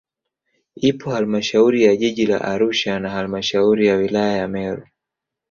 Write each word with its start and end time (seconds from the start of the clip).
Ipo 0.81 1.09
halmashauri 1.11 1.83
ya 1.83 1.95
jiji 1.97 2.25
la 2.25 2.41
Arusha 2.41 2.99
na 2.99 3.09
halmashauri 3.09 3.87
ya 3.87 3.95
wilaya 3.95 4.37
ya 4.37 4.47
Meru 4.47 4.83